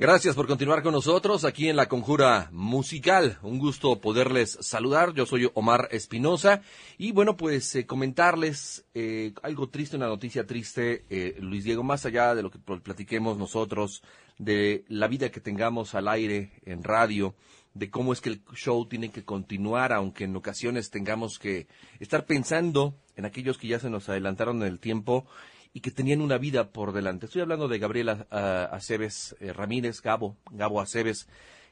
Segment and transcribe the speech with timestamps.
[0.00, 3.38] Gracias por continuar con nosotros aquí en la Conjura Musical.
[3.42, 5.12] Un gusto poderles saludar.
[5.12, 6.62] Yo soy Omar Espinosa
[6.96, 12.06] y bueno, pues eh, comentarles eh, algo triste, una noticia triste, eh, Luis Diego, más
[12.06, 14.02] allá de lo que platiquemos nosotros,
[14.38, 17.34] de la vida que tengamos al aire en radio,
[17.74, 21.66] de cómo es que el show tiene que continuar, aunque en ocasiones tengamos que
[21.98, 25.26] estar pensando en aquellos que ya se nos adelantaron en el tiempo
[25.72, 27.26] y que tenían una vida por delante.
[27.26, 31.28] Estoy hablando de Gabriela uh, Aceves eh, Ramírez, Gabo, Gabo Aceves,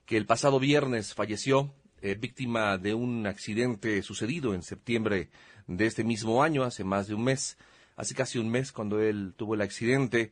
[0.07, 5.31] que el pasado viernes falleció eh, víctima de un accidente sucedido en septiembre
[5.67, 7.59] de este mismo año, hace más de un mes,
[7.97, 10.31] hace casi un mes cuando él tuvo el accidente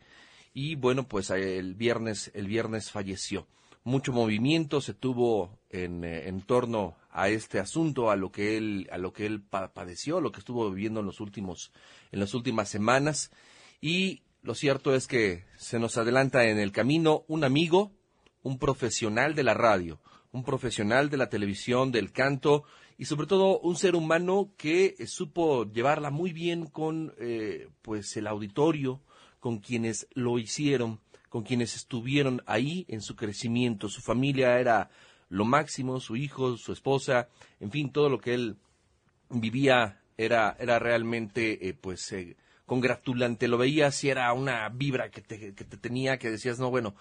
[0.55, 3.47] y bueno, pues el viernes, el viernes falleció.
[3.83, 8.99] Mucho movimiento se tuvo en, en torno a este asunto, a lo que él, a
[8.99, 11.73] lo que él padeció, lo que estuvo viviendo en los últimos,
[12.11, 13.31] en las últimas semanas
[13.81, 17.93] y lo cierto es que se nos adelanta en el camino un amigo,
[18.43, 20.01] un profesional de la radio,
[20.33, 22.65] un profesional de la televisión, del canto
[22.99, 28.27] y sobre todo un ser humano que supo llevarla muy bien con eh, pues el
[28.27, 29.03] auditorio,
[29.41, 33.89] con quienes lo hicieron, con quienes estuvieron ahí en su crecimiento.
[33.89, 34.91] Su familia era
[35.29, 37.29] lo máximo, su hijo, su esposa,
[37.61, 38.57] en fin, todo lo que él
[39.29, 42.37] vivía era, era realmente eh, pues eh,
[42.67, 46.71] congratulante, lo veías si era una vibra que te, que te tenía, que decías, no,
[46.71, 46.95] bueno,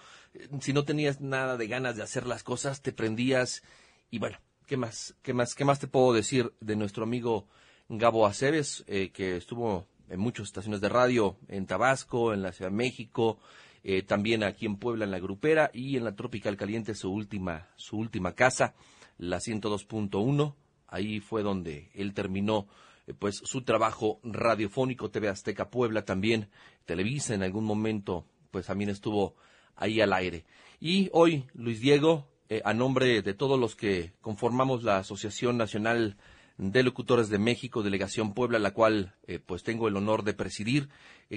[0.60, 3.62] si no tenías nada de ganas de hacer las cosas, te prendías
[4.10, 7.48] y bueno, ¿qué más, qué más, qué más te puedo decir de nuestro amigo
[7.88, 12.70] Gabo Aceves, eh, que estuvo en muchas estaciones de radio, en Tabasco, en la Ciudad
[12.70, 13.38] de México,
[13.82, 17.68] eh, también aquí en Puebla, en la Grupera, y en la Tropical Caliente, su última,
[17.76, 18.74] su última casa,
[19.18, 20.54] la 102.1,
[20.88, 22.72] ahí fue donde él terminó eh,
[23.14, 26.48] pues su trabajo radiofónico, TV Azteca Puebla también,
[26.84, 29.36] Televisa en algún momento, pues también estuvo
[29.76, 30.44] ahí al aire.
[30.80, 36.16] Y hoy, Luis Diego, eh, a nombre de todos los que conformamos la Asociación Nacional
[36.58, 40.88] de Locutores de México, Delegación Puebla, la cual eh, pues tengo el honor de presidir.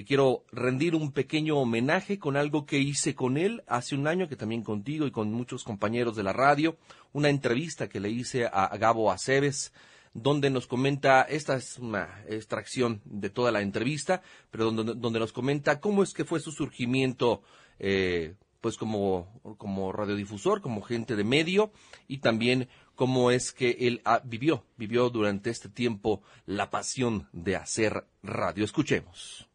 [0.06, 4.36] quiero rendir un pequeño homenaje con algo que hice con él hace un año, que
[4.36, 6.78] también contigo y con muchos compañeros de la radio,
[7.12, 9.72] una entrevista que le hice a Gabo Aceves,
[10.14, 15.32] donde nos comenta, esta es una extracción de toda la entrevista, pero donde, donde nos
[15.32, 17.42] comenta cómo es que fue su surgimiento,
[17.78, 21.72] eh, pues como, como radiodifusor, como gente de medio,
[22.08, 28.04] y también cómo es que él vivió, vivió durante este tiempo la pasión de hacer
[28.22, 28.64] radio.
[28.64, 29.48] Escuchemos.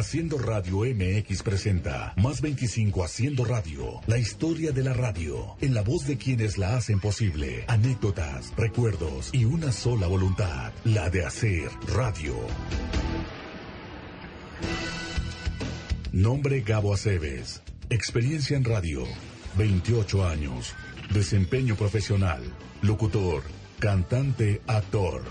[0.00, 5.82] Haciendo Radio MX presenta Más 25 Haciendo Radio, la historia de la radio, en la
[5.82, 11.68] voz de quienes la hacen posible, anécdotas, recuerdos y una sola voluntad, la de hacer
[11.86, 12.34] radio.
[16.12, 19.04] Nombre Gabo Aceves, experiencia en radio,
[19.58, 20.74] 28 años,
[21.12, 22.42] desempeño profesional,
[22.80, 23.42] locutor,
[23.78, 25.24] cantante, actor.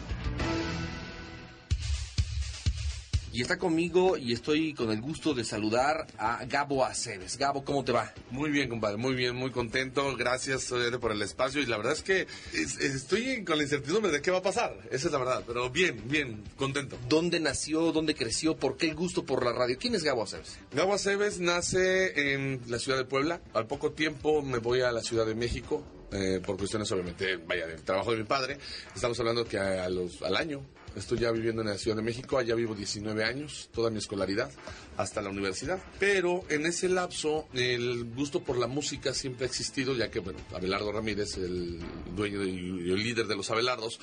[3.40, 7.38] Y está conmigo y estoy con el gusto de saludar a Gabo Aceves.
[7.38, 8.12] Gabo, ¿cómo te va?
[8.32, 10.14] Muy bien, compadre, muy bien, muy contento.
[10.18, 14.30] Gracias por el espacio y la verdad es que estoy con la incertidumbre de qué
[14.30, 14.76] va a pasar.
[14.92, 16.98] Esa es la verdad, pero bien, bien, contento.
[17.08, 17.94] ¿Dónde nació?
[17.94, 18.58] ¿Dónde creció?
[18.58, 19.78] ¿Por qué el gusto por la radio?
[19.80, 20.60] ¿Quién es Gabo Aceves?
[20.74, 23.40] Gabo Aceves nace en la ciudad de Puebla.
[23.54, 25.82] Al poco tiempo me voy a la Ciudad de México.
[26.12, 28.58] Eh, por cuestiones obviamente, vaya, del trabajo de mi padre.
[28.94, 32.38] Estamos hablando que a los, al año Estoy ya viviendo en la Ciudad de México,
[32.38, 34.52] allá vivo 19 años, toda mi escolaridad,
[34.98, 35.80] hasta la universidad.
[36.00, 40.40] Pero en ese lapso, el gusto por la música siempre ha existido, ya que, bueno,
[40.54, 41.80] Abelardo Ramírez, el
[42.16, 44.00] dueño y el líder de los Abelardos,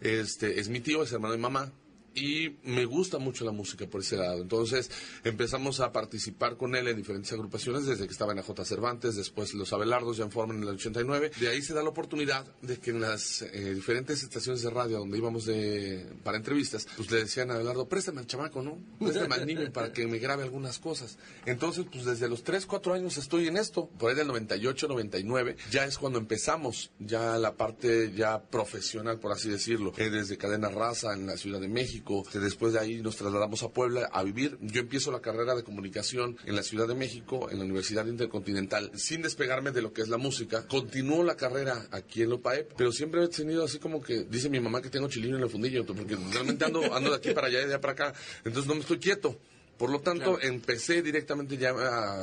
[0.00, 1.72] este, es mi tío, es hermano de mamá,
[2.16, 4.40] y me gusta mucho la música por ese lado.
[4.40, 4.90] Entonces
[5.22, 8.64] empezamos a participar con él en diferentes agrupaciones desde que estaba en la J.
[8.64, 11.32] Cervantes, después los Abelardos ya en forma en el 89.
[11.38, 14.98] De ahí se da la oportunidad de que en las eh, diferentes estaciones de radio
[14.98, 18.78] donde íbamos de, para entrevistas, pues le decían a Abelardo, préstame al chamaco, ¿no?
[18.98, 21.18] Préstame al niño para que me grabe algunas cosas.
[21.44, 23.88] Entonces, pues desde los 3, 4 años estoy en esto.
[23.98, 29.32] Por ahí del 98, 99, ya es cuando empezamos ya la parte ya profesional, por
[29.32, 29.92] así decirlo.
[29.98, 33.70] Eh, desde Cadena Raza en la Ciudad de México Después de ahí nos trasladamos a
[33.70, 34.58] Puebla a vivir.
[34.60, 38.92] Yo empiezo la carrera de comunicación en la Ciudad de México, en la Universidad Intercontinental,
[38.94, 40.66] sin despegarme de lo que es la música.
[40.68, 44.60] Continúo la carrera aquí en Lopaep, pero siempre he tenido así como que, dice mi
[44.60, 47.60] mamá que tengo chilino en el fundillo, porque realmente ando, ando de aquí para allá
[47.60, 48.14] y de allá para acá.
[48.44, 49.38] Entonces no me estoy quieto.
[49.78, 51.70] Por lo tanto, empecé directamente ya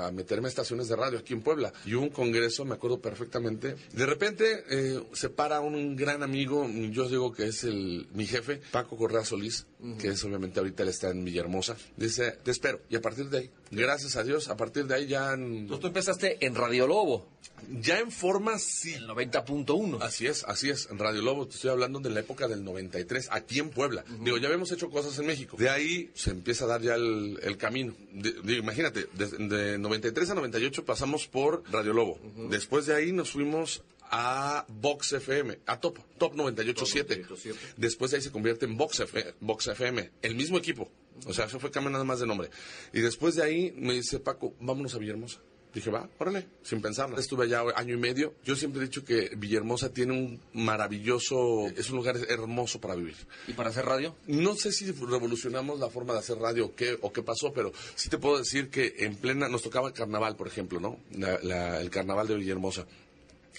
[0.08, 1.72] a meterme a estaciones de radio aquí en Puebla.
[1.86, 3.76] Y hubo un congreso, me acuerdo perfectamente.
[3.92, 8.62] De repente eh, se para un gran amigo, yo digo que es el, mi jefe,
[8.72, 9.68] Paco Correa Solís,
[10.00, 11.76] que es obviamente ahorita él está en Villahermosa.
[11.98, 12.82] Dice, te espero.
[12.90, 15.34] Y a partir de ahí Gracias a Dios, a partir de ahí ya...
[15.34, 17.28] Entonces tú empezaste en Radio Lobo.
[17.70, 18.94] Ya en forma sí.
[18.94, 20.02] El 90.1.
[20.02, 20.88] Así es, así es.
[20.92, 24.04] En Radio Lobo te estoy hablando de la época del 93, aquí en Puebla.
[24.20, 25.58] Digo, ya habíamos hecho cosas en México.
[25.58, 27.94] De ahí se empieza a dar ya el, camino.
[28.12, 32.20] digo, imagínate, de, 93 a 98 pasamos por Radio Lobo.
[32.50, 33.84] Después de ahí nos fuimos
[34.16, 37.56] a Vox FM, a Top, Top 98.7.
[37.78, 39.04] Después de ahí se convierte en Vox,
[39.40, 40.92] Vox FM, el mismo equipo.
[41.26, 42.50] O sea, eso fue cambio nada más de nombre.
[42.92, 45.40] Y después de ahí me dice Paco, vámonos a Villahermosa.
[45.74, 47.18] Dije, va, órale, sin pensarlo.
[47.18, 48.36] Estuve allá año y medio.
[48.46, 53.16] Yo siempre he dicho que Villahermosa tiene un maravilloso, es un lugar hermoso para vivir.
[53.48, 54.16] ¿Y para hacer radio?
[54.28, 57.72] No sé si revolucionamos la forma de hacer radio o qué, o qué pasó, pero
[57.96, 61.00] sí te puedo decir que en plena, nos tocaba el carnaval, por ejemplo, ¿no?
[61.12, 62.86] el carnaval de Villahermosa,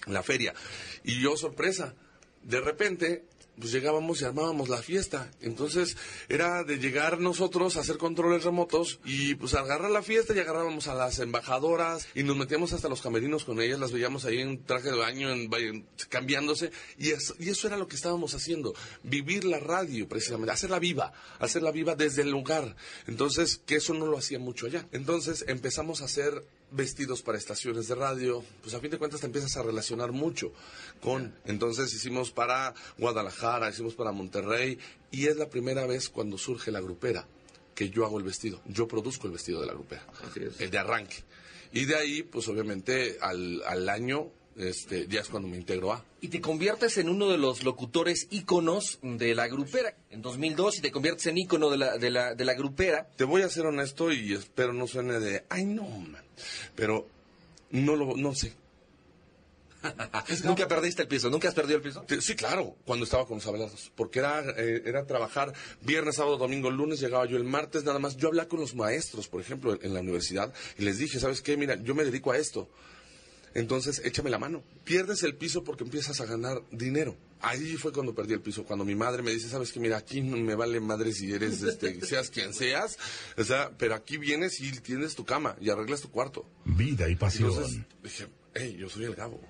[0.06, 0.54] la feria.
[1.02, 1.96] Y yo, sorpresa,
[2.44, 3.24] de repente
[3.58, 5.30] pues llegábamos y armábamos la fiesta.
[5.40, 5.96] Entonces
[6.28, 10.88] era de llegar nosotros a hacer controles remotos y pues agarrar la fiesta y agarrábamos
[10.88, 14.64] a las embajadoras y nos metíamos hasta los camerinos con ellas, las veíamos ahí en
[14.64, 19.60] traje de baño, en, cambiándose y y eso era lo que estábamos haciendo, vivir la
[19.60, 22.76] radio precisamente, hacerla viva, hacerla viva desde el lugar.
[23.06, 24.86] Entonces, que eso no lo hacía mucho allá.
[24.92, 29.26] Entonces empezamos a hacer vestidos para estaciones de radio, pues a fin de cuentas te
[29.26, 30.52] empiezas a relacionar mucho
[31.00, 31.34] con.
[31.44, 34.78] Entonces hicimos para Guadalajara, hicimos para Monterrey
[35.10, 37.26] y es la primera vez cuando surge la grupera
[37.74, 38.60] que yo hago el vestido.
[38.66, 40.06] Yo produzco el vestido de la grupera,
[40.58, 41.24] el de arranque.
[41.72, 46.04] Y de ahí, pues obviamente al, al año este, ya es cuando me integro a.
[46.20, 49.96] Y te conviertes en uno de los locutores íconos de la grupera.
[50.10, 53.08] En 2002 y te conviertes en ícono de la, de la, de la grupera.
[53.16, 56.23] Te voy a ser honesto y espero no suene de, ay no, man.
[56.74, 57.06] Pero
[57.70, 58.54] no lo, no sé.
[60.44, 61.30] ¿Nunca perdiste el piso?
[61.30, 62.04] ¿Nunca has perdido el piso?
[62.20, 63.92] Sí, claro, cuando estaba con los abrazos.
[63.94, 65.52] Porque era, eh, era trabajar
[65.82, 68.16] viernes, sábado, domingo, lunes, llegaba yo el martes nada más.
[68.16, 71.56] Yo hablaba con los maestros, por ejemplo, en la universidad, y les dije, ¿sabes qué?
[71.56, 72.68] Mira, yo me dedico a esto.
[73.54, 74.62] Entonces, échame la mano.
[74.84, 77.16] Pierdes el piso porque empiezas a ganar dinero.
[77.44, 80.22] Ahí fue cuando perdí el piso, cuando mi madre me dice, sabes que mira, aquí
[80.22, 82.98] no me vale madre si eres, este, seas quien seas,
[83.36, 86.46] o sea, pero aquí vienes y tienes tu cama y arreglas tu cuarto.
[86.64, 87.50] Vida y pasión.
[87.50, 89.40] Entonces, dije, hey, yo soy el Gabo.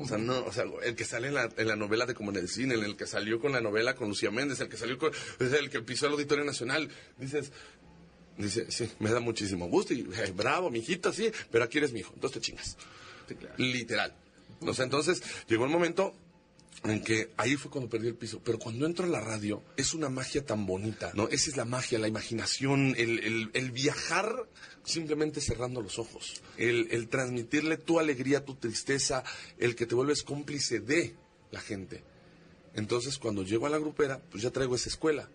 [0.00, 2.30] O sea, no, o sea, el que sale en la, en la, novela de como
[2.30, 4.76] en el cine, en el que salió con la novela con Lucía Méndez, el que
[4.76, 5.10] salió con,
[5.40, 6.88] es el que pisó el Auditorio Nacional.
[7.18, 7.50] Dices,
[8.38, 12.12] dice, sí, me da muchísimo gusto y bravo, mijito, sí, pero aquí eres mi hijo,
[12.14, 12.76] entonces te chingas.
[13.56, 14.14] Literal.
[14.78, 16.14] entonces llegó el momento
[16.84, 18.40] en que ahí fue cuando perdí el piso.
[18.44, 21.28] Pero cuando entro a la radio, es una magia tan bonita, ¿no?
[21.28, 24.46] Esa es la magia, la imaginación, el, viajar
[24.84, 29.24] simplemente cerrando los ojos, el, transmitirle tu alegría, tu tristeza,
[29.58, 31.14] el que te vuelves cómplice de
[31.50, 32.02] la gente.
[32.74, 35.28] Entonces, cuando llego a la grupera, pues ya traigo esa escuela.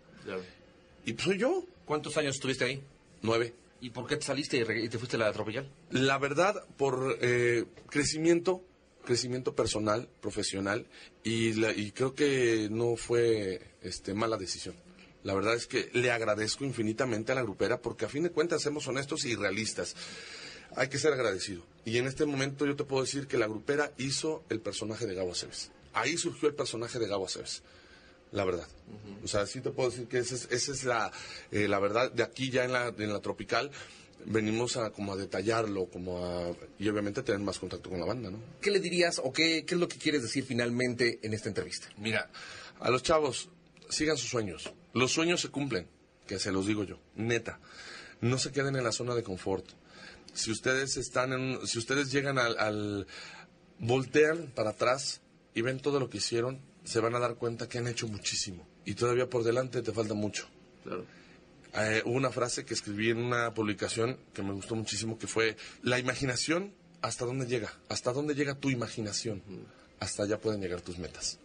[1.05, 1.65] Y pues soy yo.
[1.85, 2.83] ¿Cuántos años estuviste ahí?
[3.23, 3.55] Nueve.
[3.81, 5.71] ¿Y por qué te saliste y, te fuiste a la Tropical?
[5.89, 8.61] La verdad, por eh, crecimiento,
[9.05, 10.85] crecimiento personal, profesional,
[11.23, 14.75] y, y creo que no fue este, mala decisión.
[15.23, 18.61] La verdad es que le agradezco infinitamente a la grupera porque a fin de cuentas
[18.61, 19.95] somos honestos y realistas.
[20.75, 21.63] Hay que ser agradecido.
[21.83, 25.15] Y en este momento yo te puedo decir que la grupera hizo el personaje de
[25.15, 25.71] Gabo Aceves.
[25.93, 27.63] Ahí surgió el personaje de Gabo Aceves
[28.31, 28.67] la verdad.
[29.23, 31.11] O sea, sí te puedo decir que esa es, esa es la,
[31.51, 32.11] eh, la verdad.
[32.11, 33.71] De aquí ya en la, en la tropical
[34.25, 38.29] venimos a como a detallarlo, como a, y obviamente tener más contacto con la banda,
[38.29, 38.39] ¿no?
[38.61, 41.87] ¿Qué le dirías o qué, qué es lo que quieres decir finalmente en esta entrevista?
[41.97, 42.29] Mira,
[42.79, 43.49] a los chavos,
[43.89, 44.71] sigan sus sueños.
[44.93, 45.87] Los sueños se cumplen,
[46.27, 47.59] que se los digo yo, neta.
[48.21, 49.65] No se queden en la zona de confort.
[50.33, 53.07] Si ustedes están en, si ustedes llegan al, al
[53.79, 55.21] voltean para atrás
[55.53, 58.67] y ven todo lo que hicieron, se van a dar cuenta que han hecho muchísimo
[58.85, 60.47] y todavía por delante te falta mucho.
[61.75, 65.99] Eh, una frase que escribí en una publicación que me gustó muchísimo que fue la
[65.99, 69.43] imaginación hasta dónde llega, hasta dónde llega tu imaginación,
[69.99, 71.39] hasta allá pueden llegar tus metas.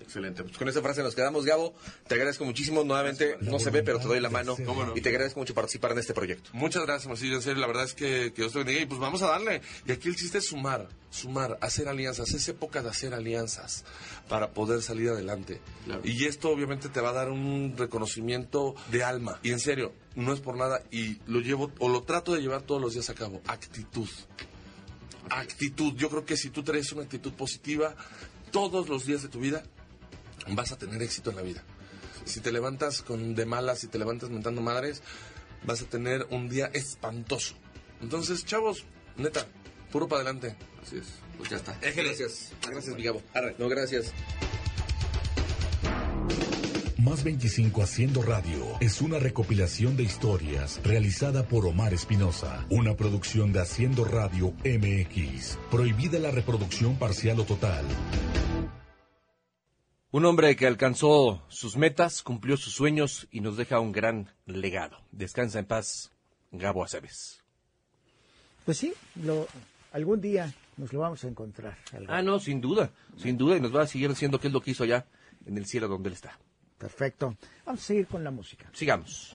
[0.00, 0.42] Excelente.
[0.42, 1.74] Pues con esa frase nos quedamos, Gabo.
[2.06, 2.84] Te agradezco muchísimo.
[2.84, 4.56] Nuevamente, no se ve, pero te doy la mano.
[4.94, 6.50] Y te agradezco mucho participar en este proyecto.
[6.52, 7.36] Muchas gracias, Marcillo.
[7.36, 8.80] En serio, la verdad es que, que Dios te bendiga.
[8.80, 9.60] Y pues vamos a darle.
[9.86, 12.32] Y aquí el chiste es sumar, sumar, hacer alianzas.
[12.32, 13.84] Es época de hacer alianzas
[14.28, 15.60] para poder salir adelante.
[16.04, 19.40] Y esto obviamente te va a dar un reconocimiento de alma.
[19.42, 20.82] Y en serio, no es por nada.
[20.90, 23.40] Y lo llevo, o lo trato de llevar todos los días a cabo.
[23.46, 24.08] Actitud.
[25.30, 25.94] Actitud.
[25.96, 27.94] Yo creo que si tú traes una actitud positiva
[28.50, 29.62] todos los días de tu vida,
[30.48, 31.64] vas a tener éxito en la vida.
[32.24, 35.02] Si te levantas con de malas, si te levantas mentando madres,
[35.64, 37.54] vas a tener un día espantoso.
[38.00, 38.84] Entonces, chavos,
[39.16, 39.46] neta,
[39.90, 40.56] puro para adelante.
[40.82, 41.06] Así es.
[41.36, 41.78] Pues ya está.
[41.80, 42.52] Gracias.
[42.68, 43.04] Gracias, mi
[43.58, 44.12] No, gracias.
[46.98, 53.52] Más 25 Haciendo Radio es una recopilación de historias realizada por Omar Espinosa, una producción
[53.52, 55.58] de Haciendo Radio MX.
[55.70, 57.84] Prohibida la reproducción parcial o total.
[60.10, 64.96] Un hombre que alcanzó sus metas, cumplió sus sueños y nos deja un gran legado.
[65.12, 66.12] Descansa en paz,
[66.50, 67.42] Gabo Aceves.
[68.64, 69.46] Pues sí, lo,
[69.92, 71.76] algún día nos lo vamos a encontrar.
[72.06, 74.62] Ah, no, sin duda, sin duda, y nos va a seguir diciendo qué es lo
[74.62, 75.04] que hizo allá
[75.44, 76.38] en el cielo donde él está.
[76.78, 77.36] Perfecto.
[77.66, 78.70] Vamos a seguir con la música.
[78.72, 79.26] Sigamos.